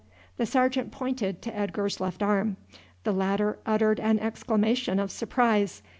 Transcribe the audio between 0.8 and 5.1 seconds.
pointed to Edgar's left arm. The latter uttered an exclamation